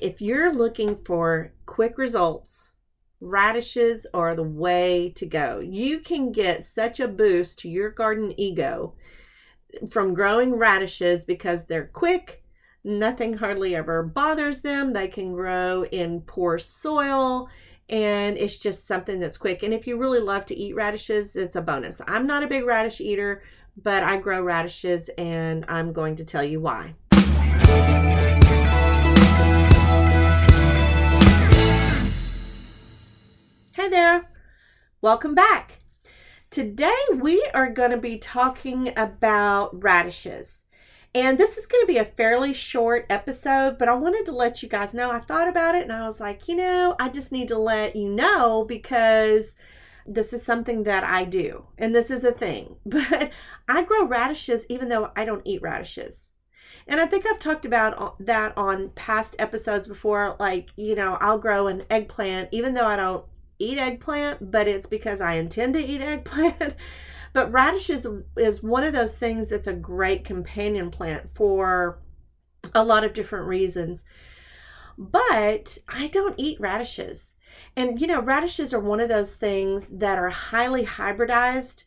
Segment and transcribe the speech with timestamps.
[0.00, 2.72] If you're looking for quick results,
[3.20, 5.58] radishes are the way to go.
[5.58, 8.94] You can get such a boost to your garden ego
[9.90, 12.42] from growing radishes because they're quick,
[12.82, 14.94] nothing hardly ever bothers them.
[14.94, 17.50] They can grow in poor soil
[17.90, 19.62] and it's just something that's quick.
[19.62, 22.00] And if you really love to eat radishes, it's a bonus.
[22.06, 23.42] I'm not a big radish eater,
[23.76, 26.94] but I grow radishes and I'm going to tell you why.
[33.80, 34.28] Hey there,
[35.00, 35.78] welcome back.
[36.50, 40.64] Today we are going to be talking about radishes.
[41.14, 44.62] And this is going to be a fairly short episode, but I wanted to let
[44.62, 45.10] you guys know.
[45.10, 47.96] I thought about it and I was like, you know, I just need to let
[47.96, 49.56] you know because
[50.06, 52.76] this is something that I do and this is a thing.
[52.84, 53.30] But
[53.66, 56.28] I grow radishes even though I don't eat radishes.
[56.86, 60.36] And I think I've talked about that on past episodes before.
[60.38, 63.24] Like, you know, I'll grow an eggplant even though I don't
[63.60, 66.74] eat eggplant, but it's because I intend to eat eggplant.
[67.32, 71.98] but radish is, is one of those things that's a great companion plant for
[72.74, 74.04] a lot of different reasons.
[74.98, 77.36] But I don't eat radishes.
[77.76, 81.84] And you know, radishes are one of those things that are highly hybridized.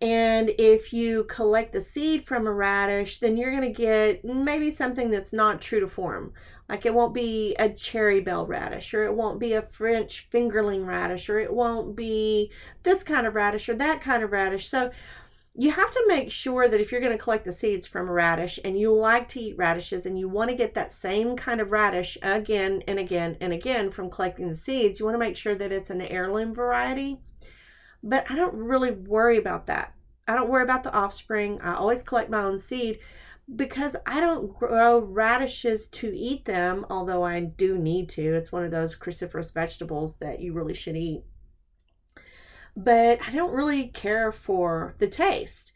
[0.00, 4.70] And if you collect the seed from a radish, then you're going to get maybe
[4.70, 6.32] something that's not true to form.
[6.68, 10.86] Like it won't be a Cherry Belle radish, or it won't be a French fingerling
[10.86, 14.68] radish, or it won't be this kind of radish or that kind of radish.
[14.68, 14.90] So
[15.56, 18.12] you have to make sure that if you're going to collect the seeds from a
[18.12, 21.60] radish and you like to eat radishes and you want to get that same kind
[21.60, 25.36] of radish again and again and again from collecting the seeds, you want to make
[25.36, 27.18] sure that it's an heirloom variety.
[28.02, 29.94] But I don't really worry about that.
[30.26, 31.60] I don't worry about the offspring.
[31.62, 32.98] I always collect my own seed
[33.54, 38.34] because I don't grow radishes to eat them, although I do need to.
[38.34, 41.24] It's one of those cruciferous vegetables that you really should eat.
[42.76, 45.72] But I don't really care for the taste.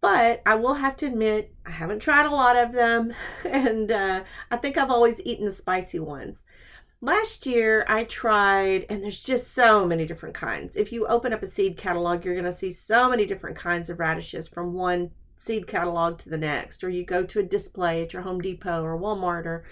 [0.00, 3.12] But I will have to admit, I haven't tried a lot of them,
[3.44, 6.42] and uh, I think I've always eaten the spicy ones.
[7.00, 10.74] Last year, I tried, and there's just so many different kinds.
[10.74, 13.88] If you open up a seed catalog, you're going to see so many different kinds
[13.88, 18.02] of radishes from one seed catalog to the next, or you go to a display
[18.02, 19.64] at your Home Depot or Walmart or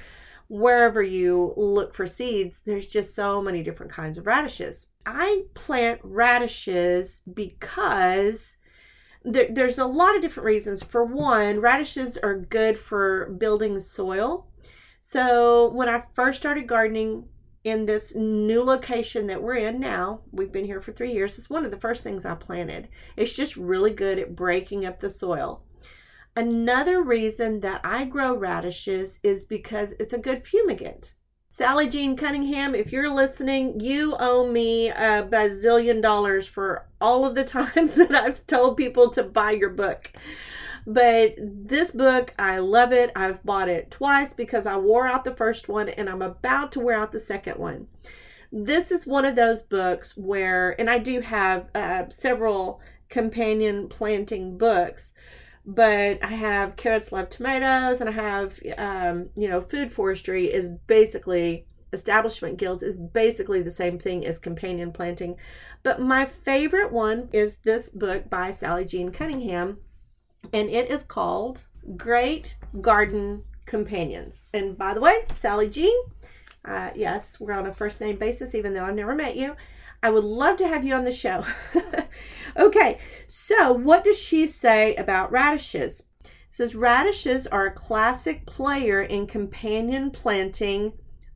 [0.47, 4.87] wherever you look for seeds, there's just so many different kinds of radishes.
[5.05, 8.57] I plant radishes because
[9.25, 10.85] there, there's a lot of different reasons.
[10.85, 14.47] For one, radishes are good for building soil.
[15.09, 17.29] So when I first started gardening,
[17.63, 21.49] in this new location that we're in now, we've been here for three years, it's
[21.49, 22.89] one of the first things I planted.
[23.17, 25.63] It's just really good at breaking up the soil.
[26.35, 31.13] Another reason that I grow radishes is because it's a good fumigant.
[31.51, 37.37] Sally Jean Cunningham, if you're listening, you owe me a bazillion dollars for all of
[37.37, 40.11] the times that I've told people to buy your book.
[40.87, 43.11] But this book, I love it.
[43.17, 46.81] I've bought it twice because I wore out the first one and I'm about to
[46.81, 47.89] wear out the second one.
[48.53, 54.57] This is one of those books where, and I do have uh, several companion planting
[54.57, 55.13] books,
[55.67, 60.69] but I have Carrots Love Tomatoes and I have, um, you know, Food Forestry is
[60.87, 65.37] basically establishment guilds is basically the same thing as companion planting.
[65.83, 69.79] But my favorite one is this book by Sally Jean Cunningham
[70.53, 74.49] and it is called Great Garden Companions.
[74.53, 75.97] And by the way, Sally Jean,
[76.65, 79.57] uh, yes, we're on a first name basis, even though I've never met you.
[80.03, 81.45] I would love to have you on the show.
[82.57, 86.03] okay, so what does she say about radishes?
[86.25, 90.93] It says radishes are a classic player in companion planting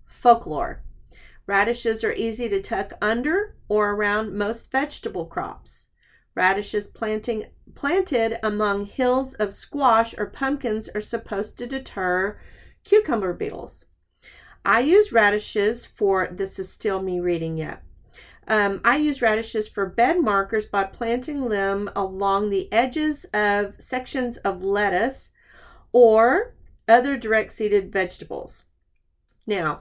[0.06, 0.82] folklore.
[1.46, 5.88] Radishes are easy to tuck under or around most vegetable crops.
[6.40, 12.40] Radishes planting planted among hills of squash or pumpkins are supposed to deter
[12.82, 13.84] cucumber beetles.
[14.64, 17.82] I use radishes for this is still me reading yet.
[18.48, 24.38] Um, I use radishes for bed markers by planting them along the edges of sections
[24.38, 25.32] of lettuce
[25.92, 26.54] or
[26.88, 28.64] other direct seeded vegetables.
[29.46, 29.80] Now,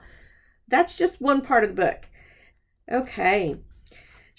[0.68, 2.08] that's just one part of the book.
[2.92, 3.56] Okay,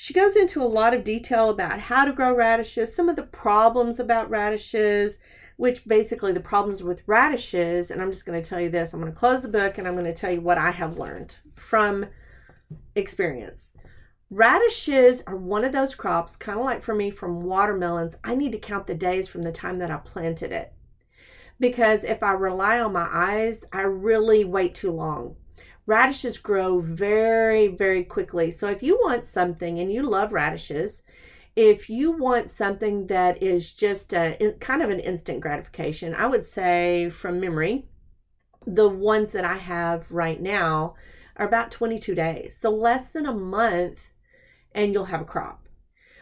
[0.01, 3.21] she goes into a lot of detail about how to grow radishes, some of the
[3.21, 5.19] problems about radishes,
[5.57, 7.92] which basically the problems with radishes.
[7.92, 9.88] And I'm just going to tell you this I'm going to close the book and
[9.88, 12.07] I'm going to tell you what I have learned from
[12.95, 13.74] experience.
[14.31, 18.15] Radishes are one of those crops, kind of like for me from watermelons.
[18.24, 20.74] I need to count the days from the time that I planted it.
[21.59, 25.36] Because if I rely on my eyes, I really wait too long.
[25.85, 28.51] Radishes grow very, very quickly.
[28.51, 31.01] So if you want something and you love radishes,
[31.55, 36.45] if you want something that is just a kind of an instant gratification, I would
[36.45, 37.87] say from memory,
[38.65, 40.95] the ones that I have right now
[41.35, 42.57] are about 22 days.
[42.57, 44.09] So less than a month
[44.73, 45.67] and you'll have a crop.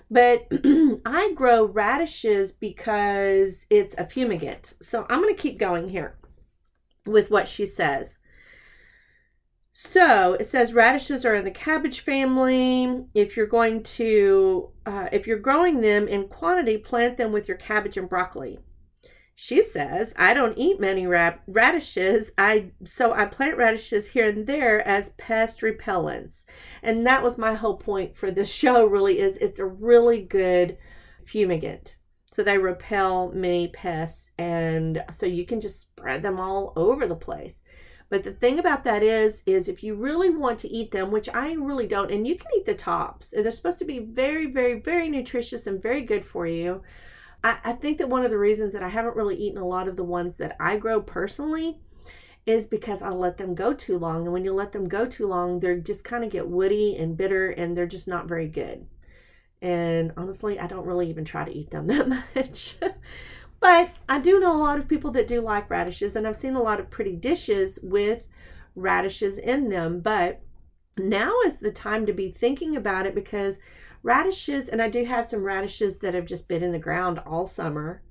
[0.09, 0.47] But
[1.05, 4.73] I grow radishes because it's a fumigant.
[4.81, 6.17] So I'm going to keep going here
[7.05, 8.17] with what she says.
[9.81, 13.05] So it says radishes are in the cabbage family.
[13.13, 17.55] If you're going to, uh, if you're growing them in quantity, plant them with your
[17.55, 18.59] cabbage and broccoli.
[19.35, 22.31] She says, I don't eat many rad- radishes.
[22.37, 26.43] I so I plant radishes here and there as pest repellents.
[26.83, 30.77] And that was my whole point for this show really is it's a really good
[31.23, 31.95] fumigant.
[32.33, 37.15] So they repel many pests and so you can just spread them all over the
[37.15, 37.63] place.
[38.09, 41.29] But the thing about that is, is if you really want to eat them, which
[41.29, 44.79] I really don't, and you can eat the tops, they're supposed to be very, very,
[44.79, 46.81] very nutritious and very good for you.
[47.43, 49.87] I, I think that one of the reasons that I haven't really eaten a lot
[49.87, 51.77] of the ones that I grow personally
[52.47, 54.23] is because I let them go too long.
[54.23, 57.15] And when you let them go too long, they just kind of get woody and
[57.15, 58.87] bitter and they're just not very good.
[59.61, 62.77] And honestly, I don't really even try to eat them that much.
[63.59, 66.55] But I do know a lot of people that do like radishes, and I've seen
[66.55, 68.25] a lot of pretty dishes with
[68.75, 69.99] radishes in them.
[69.99, 70.41] But
[70.97, 73.59] now is the time to be thinking about it because
[74.01, 77.47] radishes, and I do have some radishes that have just been in the ground all
[77.47, 78.01] summer.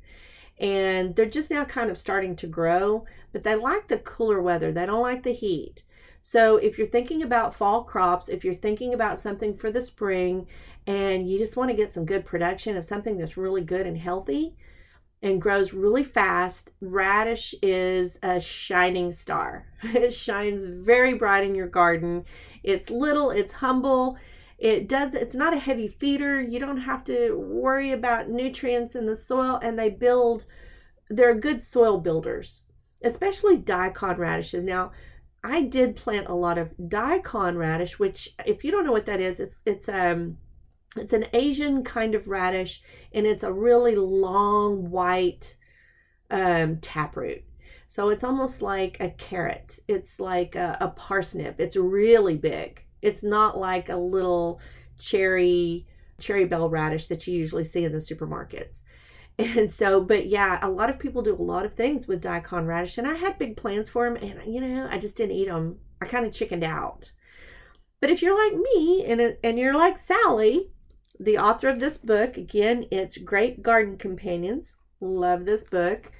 [0.58, 4.72] And they're just now kind of starting to grow, but they like the cooler weather.
[4.72, 5.84] They don't like the heat.
[6.20, 10.48] So, if you're thinking about fall crops, if you're thinking about something for the spring
[10.86, 13.96] and you just want to get some good production of something that's really good and
[13.96, 14.56] healthy,
[15.22, 16.70] and grows really fast.
[16.80, 19.66] Radish is a shining star.
[19.82, 22.24] It shines very bright in your garden.
[22.62, 24.16] It's little, it's humble.
[24.58, 26.40] It does it's not a heavy feeder.
[26.40, 30.46] You don't have to worry about nutrients in the soil and they build
[31.08, 32.62] they're good soil builders,
[33.02, 34.64] especially daikon radishes.
[34.64, 34.90] Now,
[35.44, 39.20] I did plant a lot of daikon radish, which if you don't know what that
[39.20, 40.38] is, it's it's um
[40.96, 42.82] it's an Asian kind of radish,
[43.12, 45.56] and it's a really long white
[46.30, 47.44] um, taproot.
[47.88, 49.78] So it's almost like a carrot.
[49.88, 51.58] It's like a, a, parsnip.
[51.58, 52.82] It's really big.
[53.00, 54.60] It's not like a little
[54.98, 55.86] cherry
[56.18, 58.82] Cherry Belle radish that you usually see in the supermarkets.
[59.40, 62.66] And so, but yeah, a lot of people do a lot of things with daikon
[62.66, 65.46] radish, and I had big plans for them, and you know, I just didn't eat
[65.46, 65.78] them.
[66.02, 67.12] I kind of chickened out.
[68.00, 70.72] But if you're like me and and you're like Sally,
[71.20, 74.74] the author of this book, again, it's Great Garden Companions.
[75.00, 76.12] Love this book.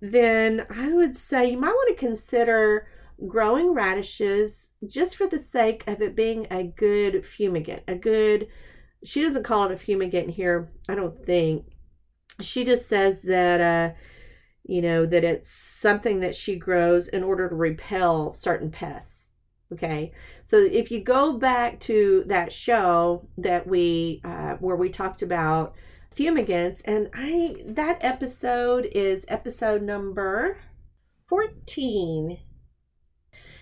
[0.00, 2.88] Then I would say you might want to consider
[3.26, 8.48] growing radishes just for the sake of it being a good fumigant, a good,
[9.04, 11.66] she doesn't call it a fumigant here, I don't think.
[12.40, 13.94] She just says that, uh,
[14.64, 19.21] you know, that it's something that she grows in order to repel certain pests.
[19.72, 25.22] Okay, so if you go back to that show that we uh, where we talked
[25.22, 25.74] about
[26.14, 30.58] fumigants, and I that episode is episode number
[31.26, 32.40] fourteen,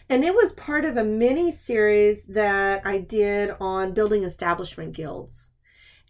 [0.09, 5.51] and it was part of a mini series that I did on building establishment guilds,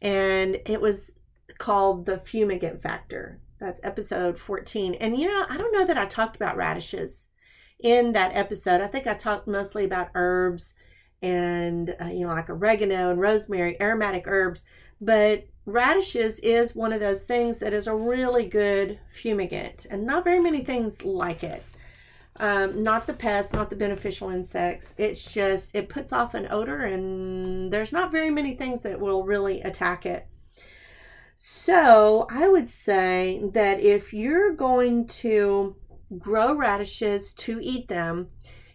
[0.01, 1.11] and it was
[1.59, 3.41] called the fumigant factor.
[3.59, 7.29] That's episode fourteen, and you know I don't know that I talked about radishes
[7.83, 10.75] in that episode, I think I talked mostly about herbs
[11.23, 14.65] and, uh, you know, like oregano and rosemary, aromatic herbs.
[15.01, 20.25] But radishes is one of those things that is a really good fumigant, and not
[20.25, 21.63] very many things like it.
[22.37, 24.95] Um, not the pests, not the beneficial insects.
[24.97, 29.25] It's just, it puts off an odor, and there's not very many things that will
[29.25, 30.27] really attack it.
[31.37, 35.77] So I would say that if you're going to
[36.19, 38.29] grow radishes to eat them,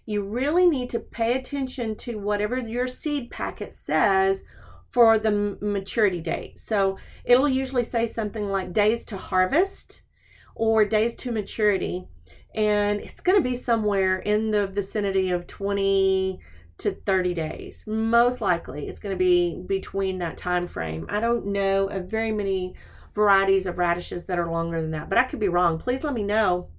[0.06, 4.44] you really need to pay attention to whatever your seed packet says
[4.92, 6.60] for the maturity date.
[6.60, 10.04] So it'll usually say something like days to harvest
[10.54, 12.08] or days to maturity.
[12.54, 16.40] And it's going to be somewhere in the vicinity of 20
[16.78, 17.84] to 30 days.
[17.88, 21.06] Most likely it's going to be between that time frame.
[21.10, 22.76] I don't know of very many
[23.14, 25.80] varieties of radishes that are longer than that, but I could be wrong.
[25.80, 26.70] Please let me know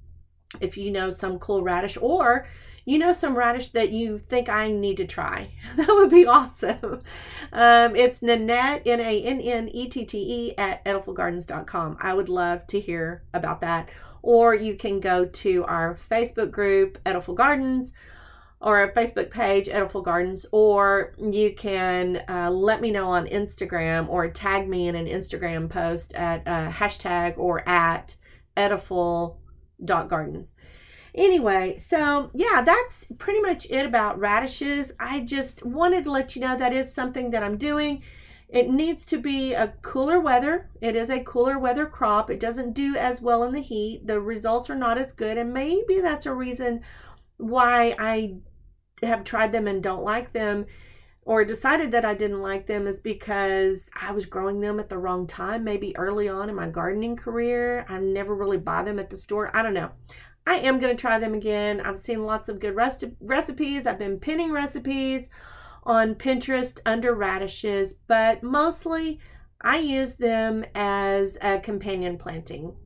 [0.61, 2.47] if you know some cool radish or
[2.85, 5.51] you know some radish that you think I need to try.
[5.77, 7.03] That would be awesome.
[7.53, 11.99] Um, it's Nannette, N A N N E T T E, at edifulgardens.com.
[12.01, 13.91] I would love to hear about that.
[14.23, 17.93] Or you can go to our Facebook group, Ediful Gardens,
[18.61, 24.09] or a Facebook page, Ediful Gardens, or you can uh, let me know on Instagram
[24.09, 28.17] or tag me in an Instagram post at uh, hashtag or at
[29.85, 30.55] Dot gardens.
[31.15, 34.93] Anyway, so yeah, that's pretty much it about radishes.
[35.01, 38.03] I just wanted to let you know that is something that I'm doing.
[38.49, 40.71] It needs to be a cooler weather.
[40.81, 42.31] It is a cooler weather crop.
[42.31, 44.07] It doesn't do as well in the heat.
[44.07, 46.83] The results are not as good, and maybe that's a reason
[47.39, 48.37] why I
[49.03, 50.67] have tried them and don't like them
[51.27, 54.97] or decided that I didn't like them is because I was growing them at the
[54.97, 57.85] wrong time, maybe early on in my gardening career.
[57.89, 59.51] I never really buy them at the store.
[59.53, 59.91] I don't know.
[60.47, 61.81] I am going to try them again.
[61.81, 63.87] I've seen lots of good recipes.
[63.87, 65.29] I've been pinning recipes
[65.83, 69.19] on Pinterest under radishes, but mostly
[69.61, 72.77] I use them as a companion planting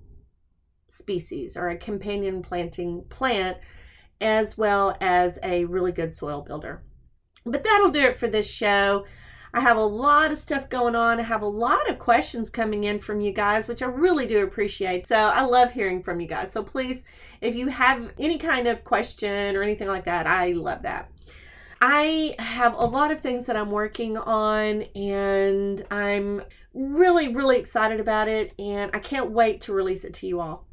[0.89, 3.59] species or a companion planting plant
[4.19, 6.83] as well as a really good soil builder.
[7.45, 9.07] But that'll do it for this show.
[9.53, 11.19] I have a lot of stuff going on.
[11.19, 14.45] I have a lot of questions coming in from you guys, which I really do
[14.45, 15.09] appreciate.
[15.09, 16.53] So I love hearing from you guys.
[16.53, 17.03] So please,
[17.41, 21.11] if you have any kind of question or anything like that, I love that.
[21.83, 26.43] I have a lot of things that I'm working on, and I'm
[26.75, 30.67] really, really excited about it, and I can't wait to release it to you all.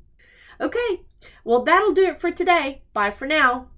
[0.59, 1.01] Okay,
[1.45, 2.81] well, that'll do it for today.
[2.91, 3.69] Bye for now.